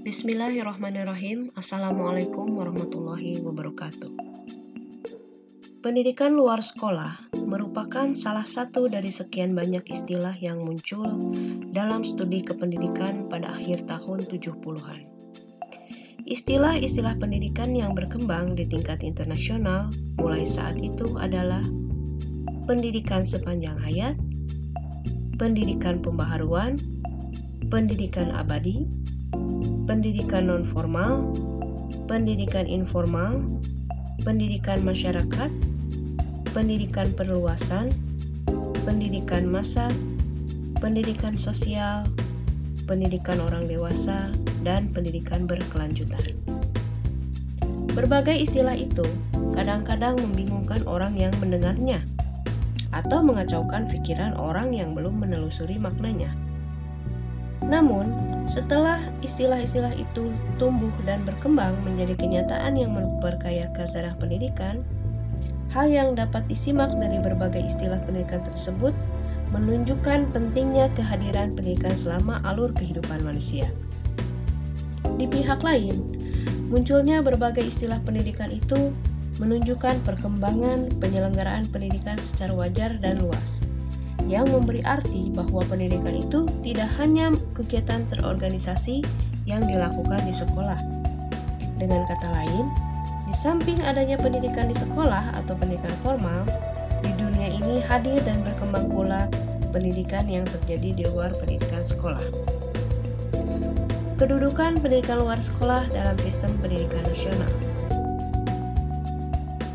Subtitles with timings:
[0.00, 1.52] Bismillahirrahmanirrahim.
[1.52, 4.08] Assalamualaikum warahmatullahi wabarakatuh.
[5.84, 11.04] Pendidikan luar sekolah merupakan salah satu dari sekian banyak istilah yang muncul
[11.76, 15.04] dalam studi kependidikan pada akhir tahun 70-an.
[16.24, 21.60] Istilah-istilah pendidikan yang berkembang di tingkat internasional mulai saat itu adalah
[22.64, 24.16] pendidikan sepanjang hayat,
[25.36, 26.80] pendidikan pembaharuan,
[27.68, 28.88] pendidikan abadi,
[29.88, 31.30] pendidikan non-formal,
[32.06, 33.42] pendidikan informal,
[34.22, 35.50] pendidikan masyarakat,
[36.52, 37.90] pendidikan perluasan,
[38.82, 39.88] pendidikan masa,
[40.78, 42.06] pendidikan sosial,
[42.84, 44.32] pendidikan orang dewasa,
[44.66, 46.34] dan pendidikan berkelanjutan.
[47.90, 49.04] Berbagai istilah itu
[49.58, 52.00] kadang-kadang membingungkan orang yang mendengarnya
[52.90, 56.30] atau mengacaukan pikiran orang yang belum menelusuri maknanya.
[57.66, 64.82] Namun, setelah istilah-istilah itu tumbuh dan berkembang menjadi kenyataan yang memperkaya khazanah pendidikan,
[65.70, 68.90] hal yang dapat disimak dari berbagai istilah pendidikan tersebut
[69.54, 73.70] menunjukkan pentingnya kehadiran pendidikan selama alur kehidupan manusia.
[75.14, 76.10] Di pihak lain,
[76.74, 78.90] munculnya berbagai istilah pendidikan itu
[79.38, 83.62] menunjukkan perkembangan penyelenggaraan pendidikan secara wajar dan luas
[84.30, 89.02] yang memberi arti bahwa pendidikan itu tidak hanya kegiatan terorganisasi
[89.42, 90.78] yang dilakukan di sekolah.
[91.74, 92.70] Dengan kata lain,
[93.26, 96.46] di samping adanya pendidikan di sekolah atau pendidikan formal,
[97.02, 99.26] di dunia ini hadir dan berkembang pula
[99.74, 102.22] pendidikan yang terjadi di luar pendidikan sekolah.
[104.20, 107.50] Kedudukan pendidikan luar sekolah dalam sistem pendidikan nasional.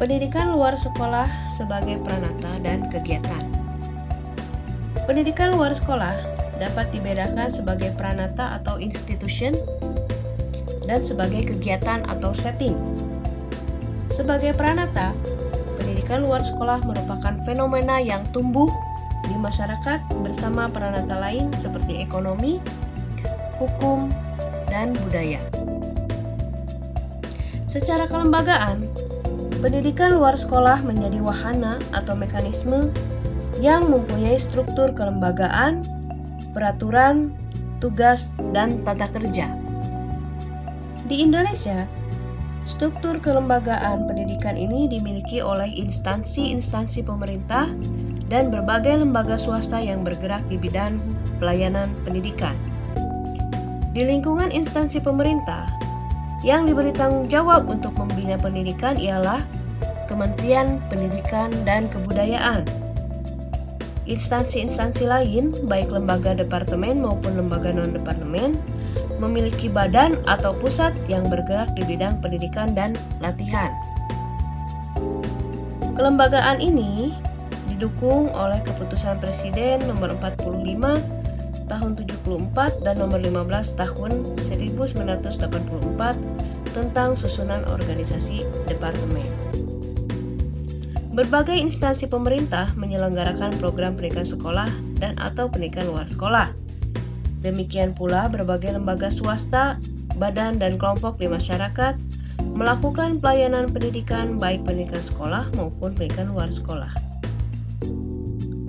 [0.00, 3.49] Pendidikan luar sekolah sebagai peranata dan kegiatan.
[5.10, 6.14] Pendidikan luar sekolah
[6.62, 9.58] dapat dibedakan sebagai pranata atau institution
[10.86, 12.78] dan sebagai kegiatan atau setting.
[14.06, 15.10] Sebagai pranata,
[15.82, 18.70] pendidikan luar sekolah merupakan fenomena yang tumbuh
[19.26, 22.62] di masyarakat bersama pranata lain seperti ekonomi,
[23.58, 24.14] hukum,
[24.70, 25.42] dan budaya.
[27.66, 28.86] Secara kelembagaan,
[29.58, 32.94] pendidikan luar sekolah menjadi wahana atau mekanisme
[33.60, 35.84] yang mempunyai struktur kelembagaan,
[36.56, 37.28] peraturan,
[37.84, 39.52] tugas, dan tata kerja.
[41.04, 41.84] Di Indonesia,
[42.64, 47.68] struktur kelembagaan pendidikan ini dimiliki oleh instansi-instansi pemerintah
[48.32, 50.96] dan berbagai lembaga swasta yang bergerak di bidang
[51.36, 52.56] pelayanan pendidikan.
[53.92, 55.66] Di lingkungan instansi pemerintah,
[56.40, 59.44] yang diberi tanggung jawab untuk membina pendidikan ialah
[60.08, 62.89] Kementerian Pendidikan dan Kebudayaan
[64.10, 68.58] Instansi-instansi lain, baik lembaga departemen maupun lembaga non-departemen,
[69.22, 73.70] memiliki badan atau pusat yang bergerak di bidang pendidikan dan latihan.
[75.94, 77.14] Kelembagaan ini
[77.70, 80.98] didukung oleh keputusan Presiden nomor 45
[81.70, 84.10] tahun 74 dan nomor 15 tahun
[84.42, 85.38] 1984
[86.74, 89.49] tentang susunan organisasi departemen.
[91.20, 96.48] Berbagai instansi pemerintah menyelenggarakan program pendidikan sekolah dan atau pendidikan luar sekolah.
[97.44, 99.76] Demikian pula berbagai lembaga swasta,
[100.16, 102.00] badan dan kelompok di masyarakat
[102.56, 106.88] melakukan pelayanan pendidikan baik pendidikan sekolah maupun pendidikan luar sekolah.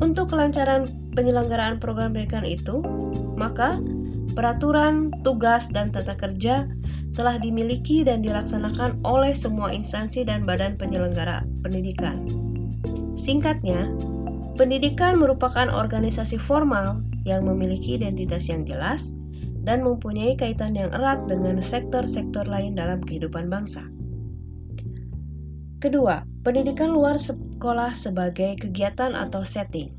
[0.03, 2.83] Untuk kelancaran penyelenggaraan program pendidikan itu,
[3.39, 3.79] maka
[4.35, 6.67] peraturan, tugas, dan tata kerja
[7.11, 12.23] telah dimiliki dan dilaksanakan oleh semua instansi dan badan penyelenggara pendidikan.
[13.19, 13.91] Singkatnya,
[14.55, 19.13] pendidikan merupakan organisasi formal yang memiliki identitas yang jelas
[19.61, 23.85] dan mempunyai kaitan yang erat dengan sektor-sektor lain dalam kehidupan bangsa.
[25.81, 29.93] Kedua, pendidikan luar sekolah sebagai kegiatan atau setting.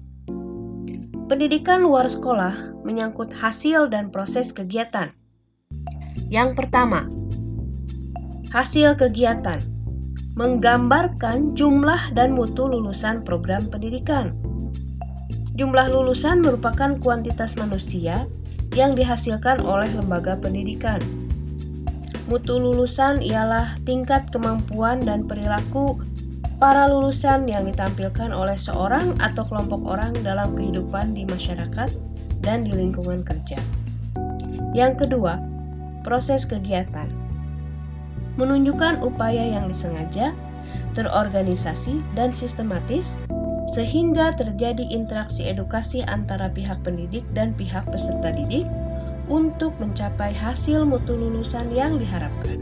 [1.27, 5.15] Pendidikan luar sekolah menyangkut hasil dan proses kegiatan
[6.33, 7.05] yang pertama,
[8.57, 9.61] hasil kegiatan
[10.33, 14.33] menggambarkan jumlah dan mutu lulusan program pendidikan.
[15.61, 18.25] Jumlah lulusan merupakan kuantitas manusia
[18.73, 21.05] yang dihasilkan oleh lembaga pendidikan.
[22.33, 26.01] Mutu lulusan ialah tingkat kemampuan dan perilaku
[26.57, 31.93] para lulusan yang ditampilkan oleh seorang atau kelompok orang dalam kehidupan di masyarakat
[32.41, 33.61] dan di lingkungan kerja.
[34.73, 35.52] Yang kedua,
[36.03, 37.09] proses kegiatan.
[38.37, 40.37] Menunjukkan upaya yang disengaja,
[40.95, 43.17] terorganisasi, dan sistematis
[43.73, 48.69] sehingga terjadi interaksi edukasi antara pihak pendidik dan pihak peserta didik
[49.33, 52.61] untuk mencapai hasil mutu lulusan yang diharapkan.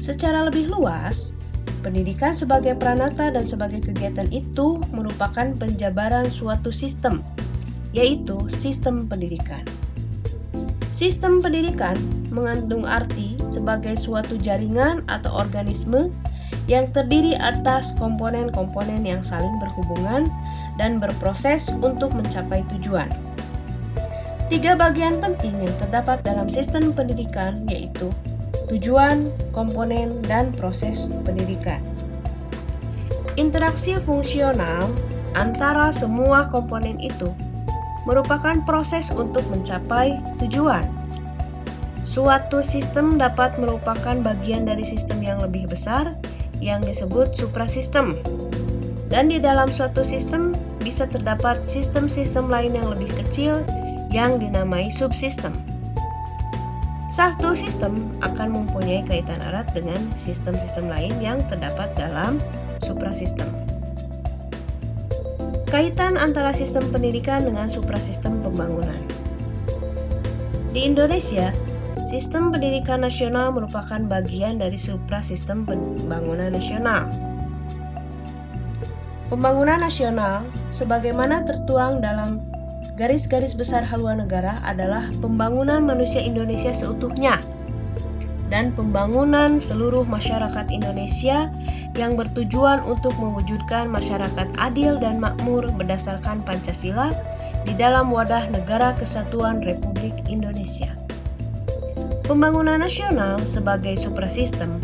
[0.00, 1.38] Secara lebih luas,
[1.86, 7.22] pendidikan sebagai pranata dan sebagai kegiatan itu merupakan penjabaran suatu sistem,
[7.94, 9.62] yaitu sistem pendidikan.
[10.90, 11.94] Sistem pendidikan
[12.30, 16.10] mengandung arti sebagai suatu jaringan atau organisme
[16.66, 20.30] yang terdiri atas komponen-komponen yang saling berhubungan
[20.78, 23.10] dan berproses untuk mencapai tujuan.
[24.50, 28.10] Tiga bagian penting yang terdapat dalam sistem pendidikan yaitu
[28.66, 31.78] tujuan, komponen, dan proses pendidikan.
[33.38, 34.90] Interaksi fungsional
[35.38, 37.30] antara semua komponen itu
[38.10, 40.99] merupakan proses untuk mencapai tujuan.
[42.10, 46.18] Suatu sistem dapat merupakan bagian dari sistem yang lebih besar
[46.58, 48.18] yang disebut suprasistem.
[49.06, 50.50] Dan di dalam suatu sistem
[50.82, 53.62] bisa terdapat sistem-sistem lain yang lebih kecil
[54.10, 55.54] yang dinamai subsistem.
[57.14, 62.42] Satu sistem akan mempunyai kaitan erat dengan sistem-sistem lain yang terdapat dalam
[62.82, 63.46] suprasistem.
[65.70, 68.98] Kaitan antara sistem pendidikan dengan suprasistem pembangunan.
[70.74, 71.50] Di Indonesia,
[72.10, 77.06] sistem pendidikan nasional merupakan bagian dari suprasistem pembangunan nasional.
[79.30, 80.42] Pembangunan nasional,
[80.74, 82.42] sebagaimana tertuang dalam
[82.98, 87.38] garis-garis besar haluan negara, adalah pembangunan manusia Indonesia seutuhnya
[88.50, 91.46] dan pembangunan seluruh masyarakat Indonesia
[91.94, 97.14] yang bertujuan untuk mewujudkan masyarakat adil dan makmur berdasarkan Pancasila
[97.62, 100.99] di dalam wadah Negara Kesatuan Republik Indonesia.
[102.30, 104.78] Pembangunan nasional sebagai suprasistem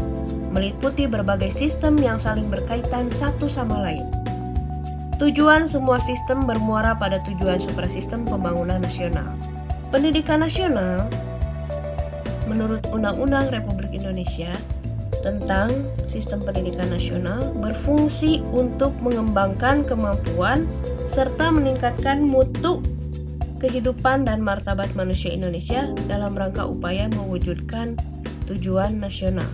[0.51, 4.03] meliputi berbagai sistem yang saling berkaitan satu sama lain.
[5.23, 9.31] Tujuan semua sistem bermuara pada tujuan suprasistem pembangunan nasional.
[9.95, 11.07] Pendidikan nasional
[12.51, 14.51] menurut Undang-Undang Republik Indonesia
[15.23, 20.67] tentang Sistem Pendidikan Nasional berfungsi untuk mengembangkan kemampuan
[21.07, 22.83] serta meningkatkan mutu
[23.67, 27.99] kehidupan dan martabat manusia Indonesia dalam rangka upaya mewujudkan
[28.47, 29.51] tujuan nasional.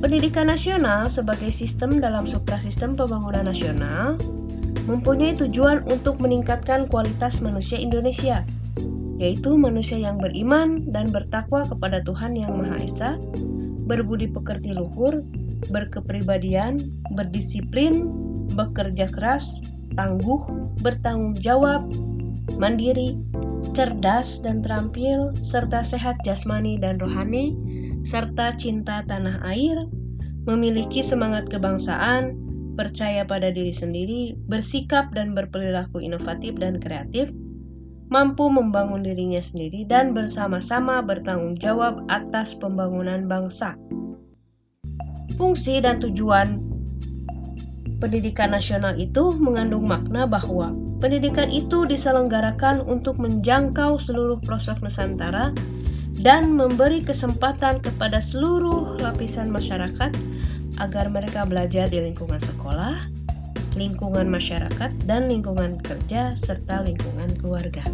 [0.00, 4.16] Pendidikan nasional sebagai sistem dalam suprasistem pembangunan nasional
[4.88, 8.40] mempunyai tujuan untuk meningkatkan kualitas manusia Indonesia
[9.16, 13.10] yaitu manusia yang beriman dan bertakwa kepada Tuhan Yang Maha Esa,
[13.88, 15.24] berbudi pekerti luhur,
[15.72, 16.76] berkepribadian,
[17.16, 18.12] berdisiplin,
[18.52, 19.64] bekerja keras,
[19.96, 21.88] tangguh, bertanggung jawab,
[22.60, 23.18] mandiri,
[23.74, 27.56] cerdas dan terampil, serta sehat jasmani dan rohani,
[28.06, 29.88] serta cinta tanah air,
[30.46, 32.38] memiliki semangat kebangsaan,
[32.78, 37.32] percaya pada diri sendiri, bersikap dan berperilaku inovatif dan kreatif,
[38.12, 43.74] mampu membangun dirinya sendiri dan bersama-sama bertanggung jawab atas pembangunan bangsa.
[45.34, 46.65] Fungsi dan tujuan
[47.96, 55.52] pendidikan nasional itu mengandung makna bahwa pendidikan itu diselenggarakan untuk menjangkau seluruh pelosok Nusantara
[56.20, 60.12] dan memberi kesempatan kepada seluruh lapisan masyarakat
[60.76, 63.00] agar mereka belajar di lingkungan sekolah,
[63.76, 67.84] lingkungan masyarakat, dan lingkungan kerja, serta lingkungan keluarga.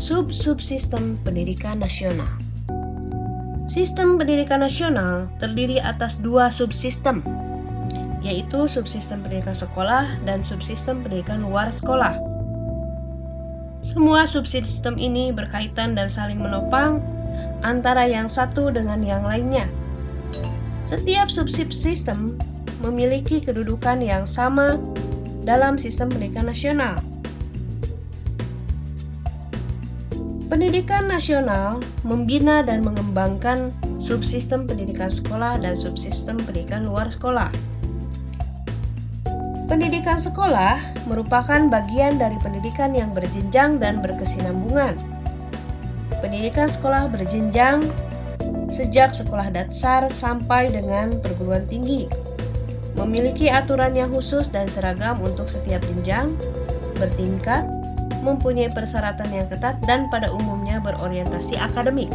[0.00, 2.45] Sub-subsistem pendidikan nasional
[3.76, 7.20] Sistem pendidikan nasional terdiri atas dua subsistem,
[8.24, 12.16] yaitu subsistem pendidikan sekolah dan subsistem pendidikan luar sekolah.
[13.84, 17.04] Semua subsistem ini berkaitan dan saling menopang
[17.68, 19.68] antara yang satu dengan yang lainnya.
[20.88, 22.40] Setiap subsistem
[22.80, 24.80] memiliki kedudukan yang sama
[25.44, 26.96] dalam sistem pendidikan nasional.
[30.46, 37.50] Pendidikan nasional membina dan mengembangkan subsistem pendidikan sekolah dan subsistem pendidikan luar sekolah.
[39.66, 40.78] Pendidikan sekolah
[41.10, 44.94] merupakan bagian dari pendidikan yang berjenjang dan berkesinambungan.
[46.22, 47.82] Pendidikan sekolah berjenjang
[48.70, 52.06] sejak sekolah dasar sampai dengan perguruan tinggi
[52.96, 56.32] memiliki aturan yang khusus dan seragam untuk setiap jenjang,
[56.96, 57.66] bertingkat,
[58.26, 62.10] mempunyai persyaratan yang ketat dan pada umumnya berorientasi akademik.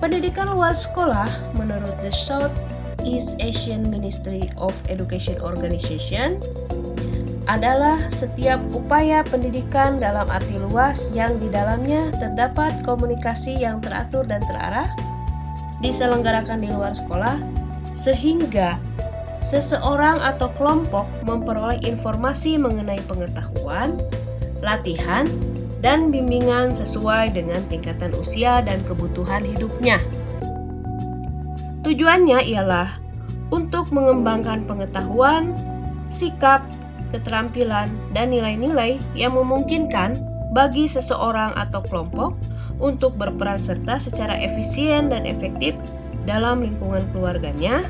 [0.00, 1.28] Pendidikan luar sekolah
[1.60, 2.52] menurut the South
[3.04, 6.40] East Asian Ministry of Education Organization
[7.46, 14.42] adalah setiap upaya pendidikan dalam arti luas yang di dalamnya terdapat komunikasi yang teratur dan
[14.50, 14.90] terarah
[15.78, 17.38] diselenggarakan di luar sekolah
[17.94, 18.74] sehingga
[19.46, 23.94] seseorang atau kelompok memperoleh informasi mengenai pengetahuan,
[24.64, 25.28] latihan,
[25.84, 30.00] dan bimbingan sesuai dengan tingkatan usia dan kebutuhan hidupnya.
[31.86, 32.98] Tujuannya ialah
[33.54, 35.54] untuk mengembangkan pengetahuan,
[36.10, 36.66] sikap,
[37.14, 40.18] keterampilan, dan nilai-nilai yang memungkinkan
[40.50, 42.34] bagi seseorang atau kelompok
[42.82, 45.78] untuk berperan serta secara efisien dan efektif
[46.26, 47.86] dalam lingkungan keluarganya,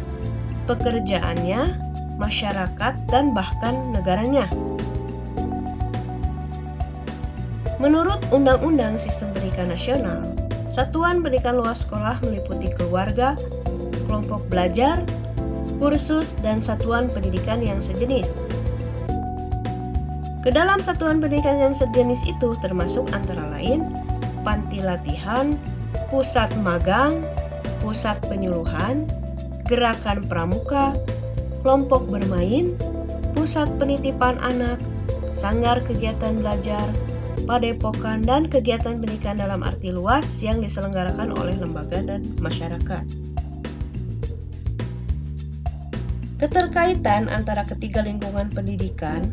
[0.68, 1.72] pekerjaannya,
[2.20, 4.50] masyarakat, dan bahkan negaranya.
[7.76, 10.24] Menurut Undang-Undang Sistem Pendidikan Nasional,
[10.64, 13.36] satuan pendidikan luas sekolah meliputi keluarga,
[14.08, 15.04] kelompok belajar,
[15.76, 18.32] kursus, dan satuan pendidikan yang sejenis.
[20.40, 23.84] Ke dalam satuan pendidikan yang sejenis itu termasuk antara lain
[24.40, 25.58] panti latihan,
[26.08, 27.20] pusat magang,
[27.84, 29.04] pusat penyuluhan,
[29.68, 30.96] gerakan pramuka,
[31.60, 32.72] kelompok bermain,
[33.36, 34.80] pusat penitipan anak,
[35.36, 36.86] sanggar kegiatan belajar,
[37.44, 43.04] padepokan, dan kegiatan pendidikan dalam arti luas yang diselenggarakan oleh lembaga dan masyarakat.
[46.36, 49.32] Keterkaitan antara ketiga lingkungan pendidikan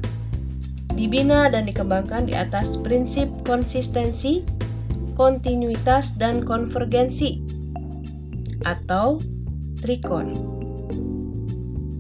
[0.96, 4.46] dibina dan dikembangkan di atas prinsip konsistensi,
[5.20, 7.42] kontinuitas, dan konvergensi
[8.64, 9.20] atau
[9.84, 10.32] TRIKON.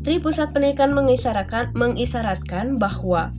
[0.03, 3.31] Tri Pusat Pendidikan mengisyaratkan, mengisyaratkan bahwa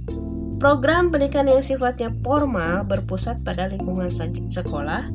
[0.58, 4.10] program pendidikan yang sifatnya formal berpusat pada lingkungan
[4.50, 5.10] sekolah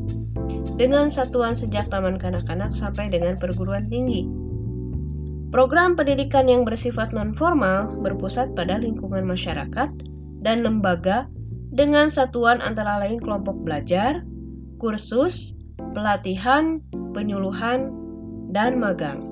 [0.75, 4.50] dengan satuan sejak taman kanak-kanak sampai dengan perguruan tinggi
[5.50, 9.89] Program pendidikan yang bersifat non-formal berpusat pada lingkungan masyarakat
[10.46, 11.25] dan lembaga
[11.74, 14.22] dengan satuan antara lain kelompok belajar,
[14.77, 15.58] kursus,
[15.98, 16.86] pelatihan,
[17.17, 17.89] penyuluhan,
[18.53, 19.25] dan magang.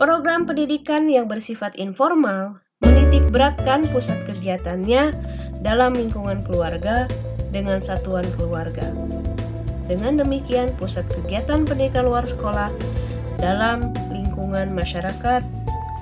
[0.00, 5.14] Program pendidikan yang bersifat informal menitik beratkan pusat kegiatannya
[5.64, 7.08] dalam lingkungan keluarga
[7.48, 8.92] dengan satuan keluarga.
[9.86, 12.68] Dengan demikian, pusat kegiatan pendidikan luar sekolah
[13.38, 15.40] dalam lingkungan masyarakat,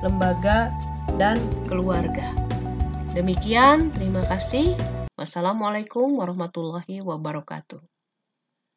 [0.02, 0.73] lembaga,
[1.21, 1.38] dan
[1.71, 2.25] keluarga.
[3.14, 4.75] Demikian, terima kasih.
[5.14, 7.93] Wassalamualaikum warahmatullahi wabarakatuh.